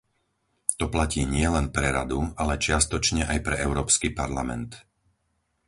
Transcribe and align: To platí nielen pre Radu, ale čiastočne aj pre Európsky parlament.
To 0.81 0.85
platí 0.95 1.21
nielen 1.37 1.65
pre 1.75 1.87
Radu, 1.97 2.19
ale 2.41 2.53
čiastočne 2.65 3.23
aj 3.37 3.37
pre 3.45 3.55
Európsky 3.67 4.07
parlament. 4.21 4.71